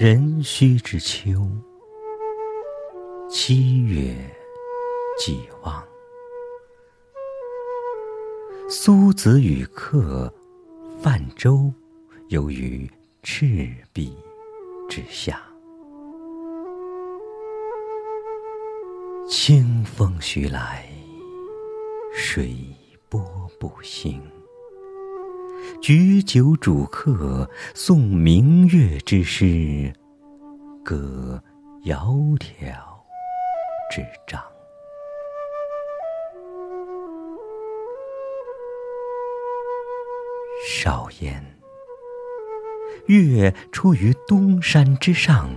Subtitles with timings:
[0.00, 1.46] 壬戌之秋，
[3.28, 4.16] 七月
[5.18, 5.86] 既望。
[8.66, 10.32] 苏子与客
[11.02, 11.70] 泛舟
[12.28, 12.90] 游于
[13.22, 14.16] 赤壁
[14.88, 15.42] 之下，
[19.28, 20.90] 清风徐来，
[22.14, 22.56] 水
[23.10, 23.22] 波
[23.58, 24.18] 不兴。
[25.80, 29.92] 举酒属客，诵明月之诗，
[30.84, 31.42] 歌
[31.84, 32.74] 窈窕
[33.90, 34.40] 之章。
[40.68, 41.42] 少焉，
[43.06, 45.50] 月出于东山之上，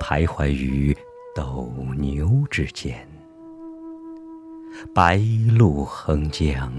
[0.00, 0.96] 徘徊于
[1.34, 3.17] 斗牛之间。
[4.94, 5.20] 白
[5.56, 6.72] 露横江，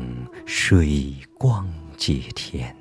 [0.46, 2.76] 水光接天。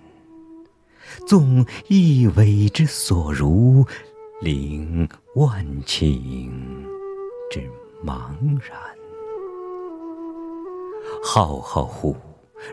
[1.26, 3.86] 纵一苇之所如，
[4.40, 6.50] 凌万顷
[7.50, 7.60] 之
[8.04, 8.78] 茫然。
[11.24, 12.16] 浩浩乎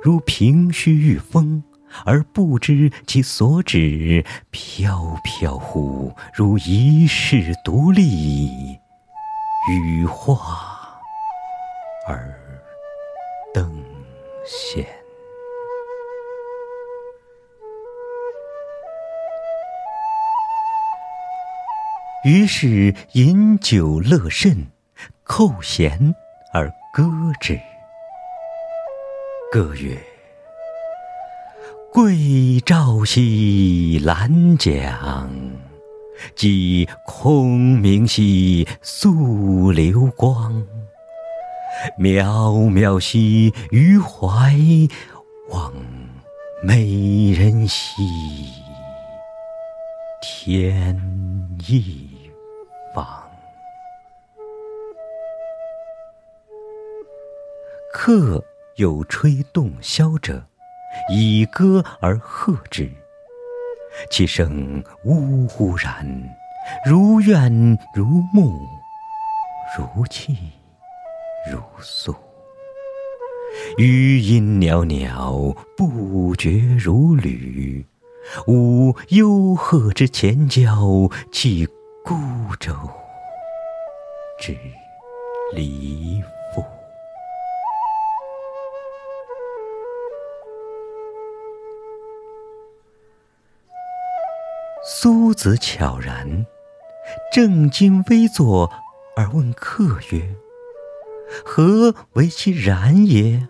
[0.04, 1.64] 如凭虚御风。
[2.04, 8.78] 而不知其所止，飘飘乎如遗世独立，
[9.72, 10.75] 羽化
[22.26, 24.66] 于是饮酒乐甚，
[25.24, 26.12] 扣舷
[26.52, 27.08] 而歌
[27.40, 27.56] 之。
[29.52, 29.96] 歌曰。
[31.94, 32.14] 桂
[32.66, 35.30] 棹兮兰桨，
[36.36, 40.66] 击空明兮溯流光。
[42.00, 44.56] 渺渺兮予怀，
[45.52, 45.72] 望
[46.64, 48.02] 美人兮
[50.28, 51.00] 天
[51.68, 52.10] 一
[52.96, 53.06] 方。
[57.94, 58.44] 客
[58.78, 60.44] 有吹洞箫者。
[61.14, 62.90] 以歌而和之，
[64.10, 66.04] 其声呜呜然，
[66.90, 68.60] 如怨如慕，
[69.78, 70.36] 如泣
[71.52, 72.16] 如诉。
[73.78, 77.86] 余音袅袅，不绝如缕。
[78.48, 81.66] 吾幽壑之潜蛟，泣
[82.04, 82.16] 孤
[82.60, 82.74] 舟
[84.40, 84.58] 之
[85.54, 86.22] 嫠
[86.54, 86.64] 妇。
[94.84, 96.46] 苏子悄然，
[97.32, 98.72] 正襟危坐，
[99.16, 100.36] 而问客曰
[101.44, 103.48] ：“何为其然也？”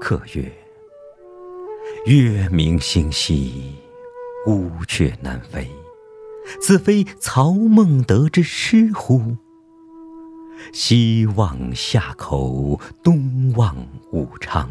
[0.00, 0.52] 客曰
[2.06, 3.76] ：“月明星稀，
[4.46, 5.66] 乌鹊南飞。
[6.60, 9.38] 此非曹孟德之诗乎？
[10.70, 13.74] 西望夏口，东望
[14.12, 14.70] 武昌。”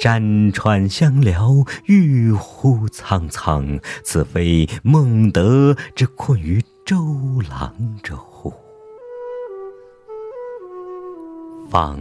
[0.00, 1.50] 山川相辽，
[1.84, 3.78] 郁乎苍苍。
[4.02, 8.54] 此非孟德之困于周郎者乎？
[11.68, 12.00] 方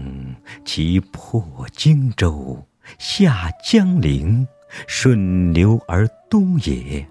[0.63, 2.63] 其破荆州，
[2.98, 4.48] 下江陵，
[4.88, 7.08] 顺流而东也。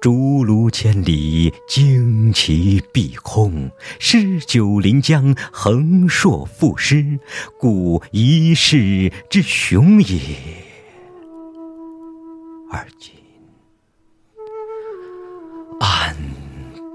[0.00, 7.20] 竹庐千里，旌旗蔽空，诗酒临江，横槊赋诗，
[7.58, 10.18] 故一世之雄也。
[12.70, 13.12] 而今
[15.78, 16.16] 安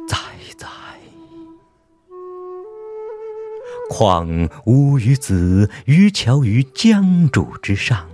[0.08, 0.18] 在
[0.58, 0.68] 哉？
[3.92, 8.10] 况吾与子渔樵于江渚之上，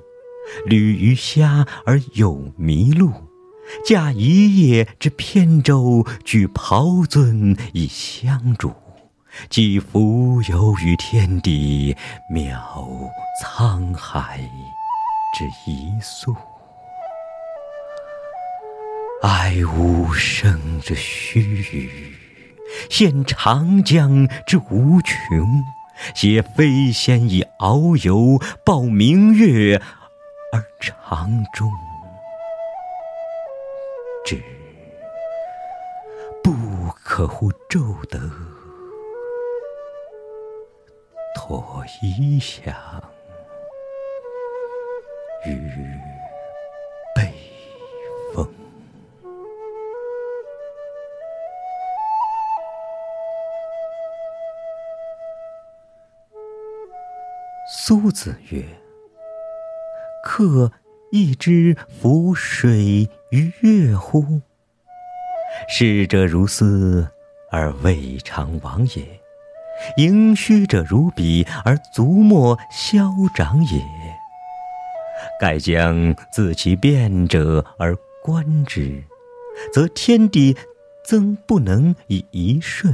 [0.66, 3.12] 侣鱼虾而友麋鹿。
[3.86, 8.74] 驾一叶之扁舟，举匏樽以相属，
[9.50, 11.94] 寄蜉蝣于天地，
[12.34, 12.58] 渺
[13.44, 14.40] 沧海
[15.38, 16.34] 之一粟。
[19.24, 21.90] 哀吾生之须臾，
[22.90, 25.64] 羡长江之无穷。
[26.14, 29.82] 挟飞仙以遨游，抱明月
[30.52, 31.72] 而长终。
[34.26, 34.44] 之
[36.44, 36.52] 不
[37.04, 37.80] 可乎骤
[38.10, 38.20] 得
[41.34, 42.76] 妥衣响
[45.46, 45.98] 于
[47.16, 47.34] 北
[48.34, 48.46] 风。
[57.70, 58.66] 苏子曰
[60.38, 60.72] ：“客
[61.12, 64.42] 亦知浮水。”于月乎？
[65.68, 67.08] 逝者如斯，
[67.52, 69.04] 而未尝往也；
[69.98, 73.82] 盈虚者如彼，而足莫消长也。
[75.42, 79.04] 盖将自其变者而观之，
[79.74, 80.56] 则天地
[81.04, 82.94] 曾不能以一瞬；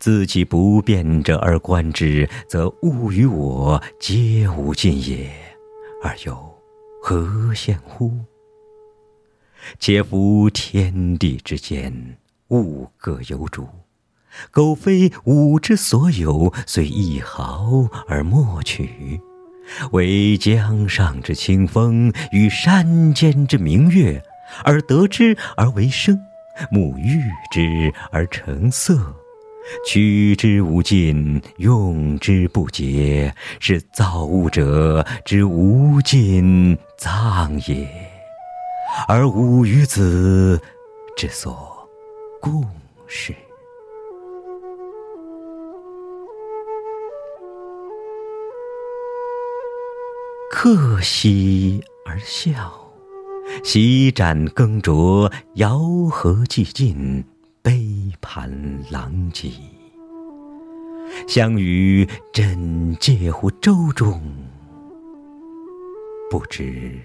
[0.00, 5.30] 自其不变者而观之，则物与我皆无尽也，
[6.02, 6.47] 而又
[7.10, 8.12] 何羡乎？
[9.78, 12.18] 且夫天地之间，
[12.50, 13.66] 物各有主，
[14.50, 19.18] 苟非吾之所有，虽一毫而莫取。
[19.92, 24.22] 惟江上之清风，与山间之明月，
[24.62, 26.14] 而得之而为声，
[26.70, 29.14] 沐浴之而成色，
[29.86, 37.88] 取之无尽，用之不竭，是造物者之无尽藏也，
[39.06, 40.60] 而吾与子
[41.16, 41.88] 之所
[42.40, 42.68] 共
[43.06, 43.32] 适。
[50.50, 52.52] 客兮而笑，
[53.62, 57.24] 洗盏更酌，肴核既尽，
[57.62, 59.52] 杯盘狼藉。
[61.28, 64.20] 相与枕藉乎舟中，
[66.30, 67.00] 不知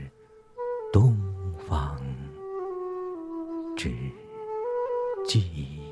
[0.92, 1.18] 东
[1.66, 1.98] 方
[3.78, 3.90] 之
[5.26, 5.83] 既。